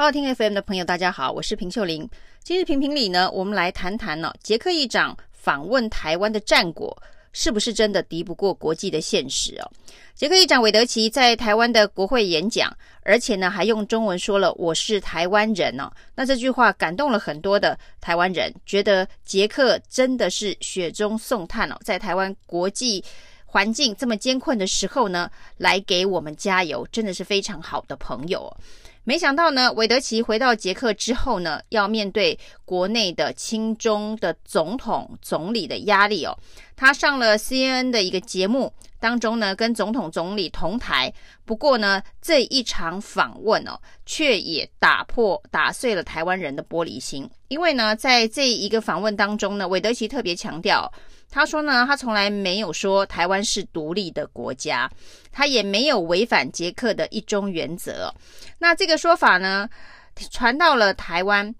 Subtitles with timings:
[0.00, 2.08] 好，听 FM 的朋友，大家好，我是平秀玲。
[2.44, 6.96] 今日评评理呢，我们来谈谈呢、哦，捷克议长访问台湾的战果
[7.32, 9.68] 是不是真的敌不过国际的现实哦？
[10.14, 12.72] 捷克议长韦德奇在台湾的国会演讲，
[13.02, 15.90] 而且呢还用中文说了“我是台湾人”哦。
[16.14, 23.02] 那这句话感动了很多的台湾人，觉得捷克真的是雪中送炭哦，在台湾国际
[23.44, 28.56] 环境这么艰困的时候呢，来给我们加油，真的是非常好的朋友哦。
[29.08, 36.38] 没想到呢，韦德奇回到捷克之后呢，要面对国内的亲中的总统、总理的压力哦。
[36.76, 41.10] 他上了 CNN 的一个节目当中呢，跟总统、总理同台。
[41.46, 47.26] 不过呢，这一场访问哦，却也打破、打碎了台湾人的玻璃心。
[47.48, 50.92] 因为呢，在这一个访问当中呢，韦德奇特别强调。
[51.30, 54.90] 他说呢，他从来没有说台湾是独立的国家，
[55.30, 58.12] 他也没有违反捷克的一中原则。
[58.58, 59.68] 那这个说法呢，
[60.30, 61.54] 传到了台湾，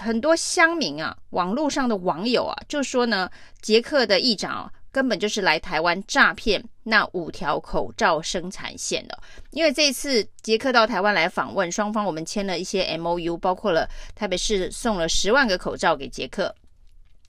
[0.00, 3.30] 很多乡民啊，网络上的网友啊，就说呢，
[3.62, 9.18] 捷克的议长啊，根本就是来台湾诈骗那五条口罩生产线的。
[9.50, 16.54] 因为这次捷克到台湾来访问，双方我们签了一些 MOU，包括了台北市送了十万个口罩给捷克。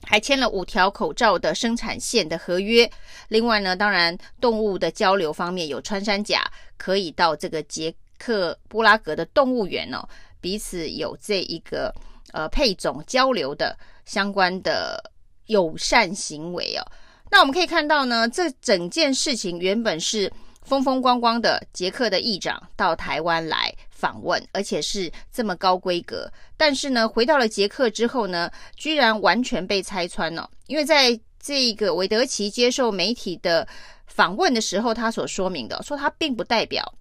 [0.02, 2.90] 还签了五条口罩的生产线的合约。
[3.28, 6.44] 另外呢，当然动物的交流方面有穿山甲
[6.76, 10.08] 可以到这个捷克布拉格的动物园哦，
[10.40, 11.94] 彼此有这一个
[12.32, 15.10] 呃配种交流的相关的
[15.46, 16.82] 友善行为哦。
[17.30, 23.74] 那我们可以看到呢，这整件事情原本是风风光光的捷克的议长到台湾来。
[23.96, 30.48] 访问，而且是这么高规格，但是呢，回到了捷克之后呢，居然完全被拆穿了。
[30.66, 33.66] 因为在这个韦德奇接受媒体的
[34.06, 36.94] 访问的时候，他所说明的，说他并不代表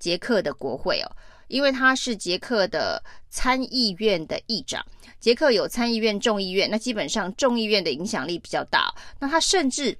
[0.00, 1.06] 捷克的国会哦，
[1.46, 4.84] 因为他是捷克的参议院的议长，
[5.20, 9.96] 捷克有参议院、众议院，那基本上众议院的影响力比较大，那他甚至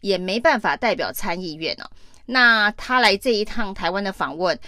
[0.00, 1.90] 也没办法代表参议院哦。
[2.24, 4.58] 那他来这一趟台湾的访问。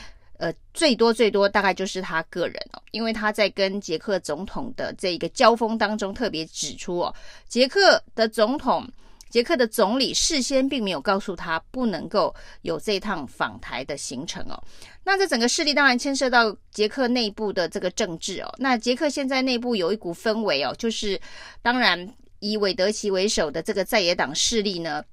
[0.42, 7.14] 呃，最多最多大概就是他个人哦，因为他在跟捷克总统的这一个交锋当中特别指出哦，
[7.46, 8.84] 捷克的总统、
[9.30, 14.60] 捷克的总理事先并没有告诉他不能够有这趟访台的行程哦。
[15.04, 18.52] 那这整个事例当然牵涉到捷克内部的这个政治哦。
[18.58, 21.20] 那捷克现在内部有一股氛围哦，就是
[21.62, 25.04] 当然以韦德奇为首的这个在野党势力呢，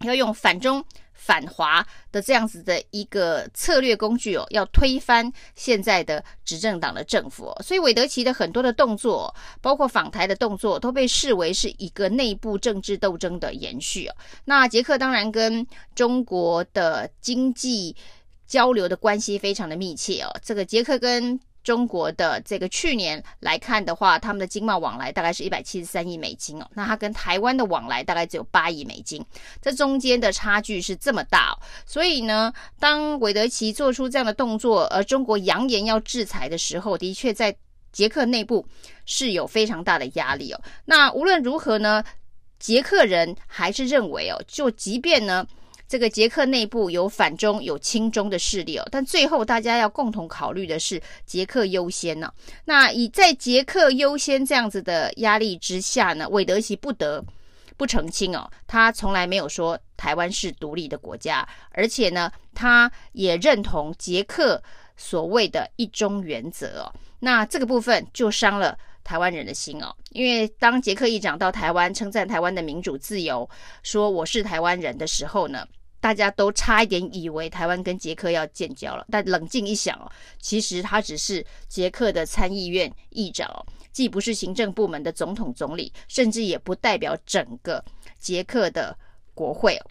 [0.00, 0.82] 要用反中。
[1.14, 14.16] 反华的这样子的一个策略工具哦，要推翻现在的执政党的政府哦，所以韦德奇的很多的动作，包括访台的动作，都被视为是一个内部政治斗争的延续哦。
[14.46, 17.94] 那捷克当然跟中国的经济
[18.46, 21.38] 交流的关系非常的密切哦，这个捷克跟。
[21.64, 26.68] 中国的这个去年来看的话，他们的经贸往来大概是一百七十三亿美金哦。
[26.74, 29.24] 那它跟台湾的往来大概只有八亿美金，
[29.60, 31.56] 这中间的差距是这么大。
[31.86, 37.54] 所以呢，当韦德奇做出这样的动作，而中国扬言要制裁的时候，的确在
[37.92, 38.66] 捷克内部
[39.06, 40.60] 是有非常大的压力哦。
[40.84, 42.02] 那无论如何呢，
[42.58, 45.46] 捷克人还是认为哦，就即便呢。
[45.92, 52.32] 这个捷克内部有反中有亲中的势力哦，但最后大家要共同考虑的是捷克优先呢、
[52.64, 57.22] 那以在捷克优先这样子的压力之下呢，韦德奇不得
[57.76, 64.62] 不澄清哦，他从来没有说台湾是独立的国家，而且呢，他也认同捷克
[64.96, 66.92] 所谓的一中原则哦。
[67.18, 73.46] 那这个部分就伤了台湾人的心哦，因为当捷克议长到台湾称赞台湾的民主自由，
[73.82, 75.68] 说我是台湾人的时候呢。
[76.02, 87.82] 大家都差一点以为台湾跟捷克要建交了，但冷静一想哦，其实他只是捷克的参议院议长哦，既不是行政部门的总统总理，甚至也不代表整个
[88.18, 88.98] 捷克的
[89.32, 89.86] 国会哦。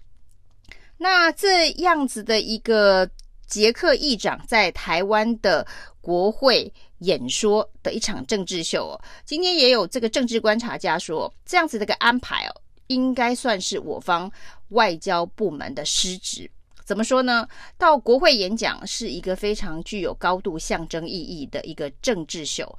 [0.98, 3.10] 那这样子的一个
[3.48, 5.66] 捷克议长在台湾的
[6.02, 12.62] 国会演说的一场政治秀哦，今天也有这个政治观察家说，这样子的一个安排哦。
[12.88, 14.30] 应该算是我方
[14.72, 16.52] 外交部门的失职。
[16.84, 17.48] 怎么说呢？
[17.78, 22.78] 到国会演讲是一个非常具有高度象征意义的一个政治秀。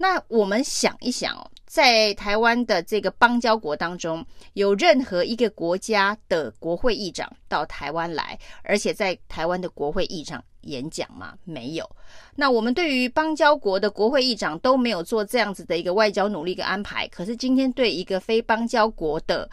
[0.00, 11.34] 那我们想一想，在台湾的这个邦交国当中，有任何一个国家的国会议长到台湾来，而且在台湾的国会议长演讲吗？
[11.42, 11.90] 没有。
[12.36, 17.08] 那我们对于邦交国的国会议长都没有做这样子的一个外交努力跟安排。
[17.08, 19.50] 可是今天对一个非邦交国的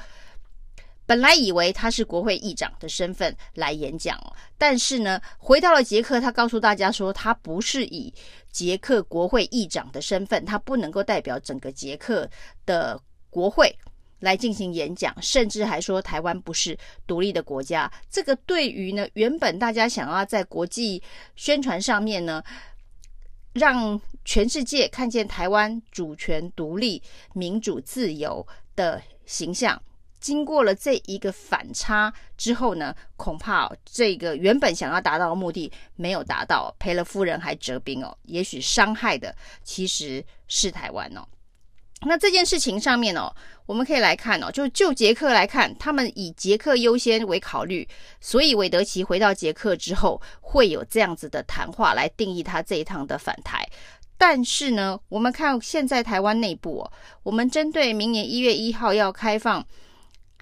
[1.06, 4.19] 本来以为他是国会议长的身份来演讲，
[4.57, 8.13] 但是呢，回到了捷克，他告诉大家说，他不是以
[8.52, 12.28] 捷克国会议长的身份，他不能够代表整个捷克
[12.66, 13.00] 的
[13.30, 13.78] 国会
[14.19, 16.75] 来进行演讲，甚至还说台湾不是
[17.06, 17.92] 独立的国家。
[18.10, 21.04] 这个对于呢，原本大家想要在国际
[21.36, 22.42] 宣传上面呢，
[23.54, 27.04] 让全世界看见台湾主权独立、
[27.34, 29.80] 民主自由的形象。
[30.25, 38.18] 经过了这一个反差之后呢，恐怕这个原本想要达到的目的没有达到，赔了夫人还折兵哦。
[38.24, 41.22] 也许伤害的其实是台湾哦。
[42.07, 43.31] 那这件事情上面哦，
[43.68, 47.88] 我们可以来看哦，就就捷克来看，他们以捷克优先为考虑，
[48.19, 53.63] 所以韦德奇回到捷克之后会有这样子的谈话来定义他这一趟的返台。
[54.18, 56.92] 但是呢，我们看现在台湾内部哦，
[57.22, 59.63] 我们针对明年一月一号要开放。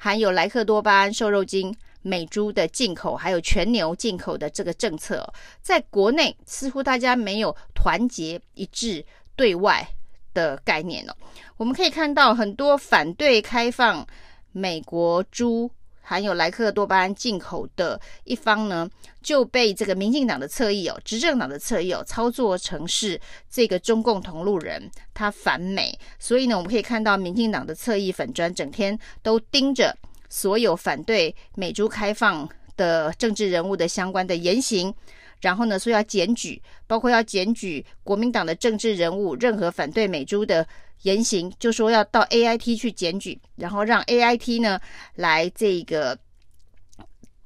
[0.04, 5.26] 含有莱克多巴胺瘦肉精美猪的进口，还有全牛进口的这个政策，
[5.62, 9.06] 在国内似乎大家没有团结一致
[9.38, 9.88] 对外
[10.34, 11.16] 的概念哦。
[11.56, 14.06] 我们可以看到很多反对开放
[14.52, 15.72] 美国猪
[16.06, 18.88] 含有莱克多巴胺进口的一方呢，
[19.22, 23.20] 就被这个民进党的侧翼哦，执政党的侧翼哦，操作成是
[23.50, 25.98] 这个中共同路人，他反美。
[26.20, 29.98] 所以呢，我们可以看到民进党的侧翼粉专整天都盯着
[30.30, 34.94] 所有反对美猪开放的政治人物的相关的言行，
[35.40, 40.68] 然后呢，说要检举，包括要检举国民党的政治人物任何反对美猪的。
[41.04, 44.80] 言行就说要到 AIT 去检举，然后让 AIT 呢
[45.16, 46.18] 来这个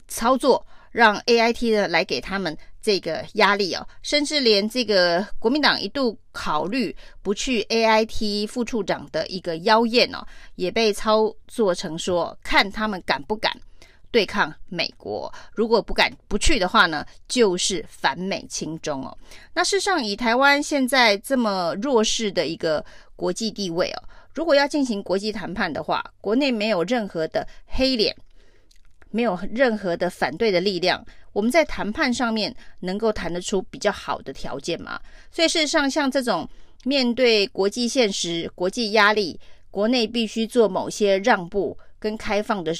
[0.08, 10.26] 操作，让 AIT 呢来给他们这个压力哦，甚至连这个国民党一度考虑不去 AIT 副处长的一个邀宴哦，
[10.56, 13.52] 也被操作成说看他们敢不敢。
[14.10, 19.16] 对抗美国，如果不敢不去的话呢，就是反美亲中哦。
[19.54, 22.84] 那事实上，以台湾现在这么弱势的一个
[23.16, 28.16] 国际地位哦，如果要进行国际谈判的话，国内没有任何的黑脸，
[29.12, 35.00] 没有任何的反对的力量，我们在谈判上面能够谈得出比较好的条件吗？
[35.32, 36.48] 所以事实上，像这种
[36.86, 39.40] 面对国际现实、国际压力，
[39.70, 42.74] 国内必须做某些让步跟开放的。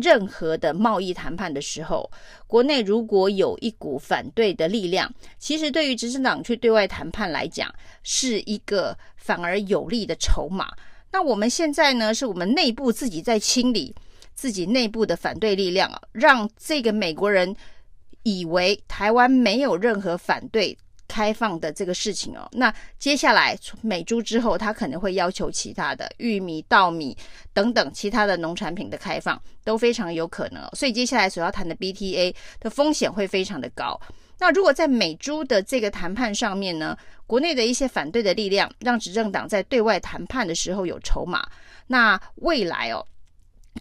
[0.00, 2.10] 任何的贸易谈判的时候，
[2.46, 10.68] 国内如果有一股反对的力量，其实对于执政党去对外谈判来讲，是一个反而有利的筹码。
[11.12, 13.94] 那我们现在呢，是我们内部自己在清理
[14.34, 17.54] 自己内部的反对力量啊，让这个美国人
[18.22, 20.76] 以为台湾没有任何反对。
[21.10, 27.16] 开放的这个事情哦，那接下来美猪之后，他可能会要求其他的玉米、稻米
[27.52, 34.00] 等等其他的农产品的开放都非常有可能，所以接下来所要谈的 BTA 的风险会非常的高。
[34.38, 36.96] 那如果在美猪的这个谈判上面呢，
[37.26, 41.44] 国内的一些反对的力量让执政党在对外谈判的时候有筹码，
[41.88, 43.04] 那未来哦。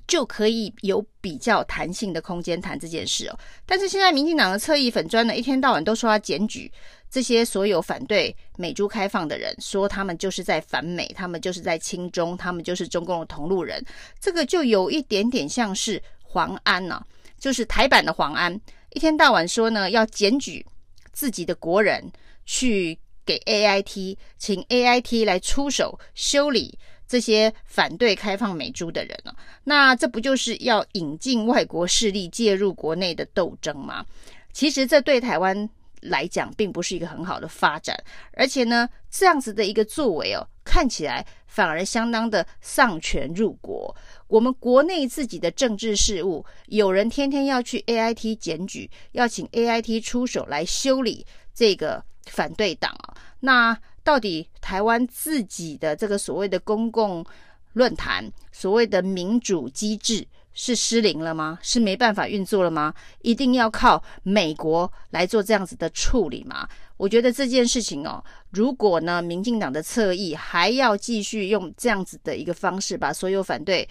[0.08, 3.40] 就可以有比较弹性的空间谈这件事哦。
[3.66, 6.72] 但是现在民进党的侧翼粉专呢，一天到晚都说要检举
[7.10, 13.84] 这些所有反对美猪开放的人，说他们就是在反美，他们就是在亲中，他们就是中共的同路人。
[14.20, 17.04] 这个就有一点点像是黄安呢、
[17.40, 18.54] 就是台版的黄安，
[18.92, 20.64] 一天到晚说呢要检举
[21.12, 22.12] 自己的国人，
[22.46, 26.78] 去给 AIT，请 AIT 来出手修理。
[27.10, 34.06] 这些反对开放美猪的人呢、那这不就是要引进外国势力介入国内的斗争吗？
[34.54, 35.68] 其实这对台湾
[36.02, 37.98] 来讲并不是一个很好的发展，
[38.34, 43.96] 而且呢，这样子的一个作为哦，看起来反而相当的丧权入国。
[44.28, 51.26] 我们国内自己的政治事务，有人天天要去 AIT 检举，要请 AIT 出手来修理
[51.56, 53.76] 这个反对党啊，那。
[54.04, 57.26] 到底台湾自己的这个所谓的公共
[57.74, 61.60] 论坛、所谓的民主机制是失灵了吗？
[61.62, 62.94] 是没办法运作了吗？
[63.22, 66.68] 一定要靠美国来做这样子的处理吗？
[66.98, 73.88] 我觉得这件事情哦，如果呢，民进党的侧翼还要继续用这样子的一个方式，把所有反对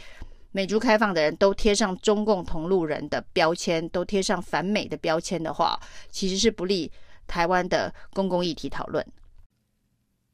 [0.53, 5.79] 美猪开放的人都贴上中共同路人的标签，都贴上反美的标签的话，
[6.11, 6.91] 其实是不利
[7.27, 9.07] 台湾的公共议题讨论。